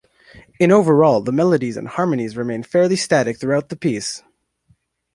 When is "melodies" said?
1.31-1.77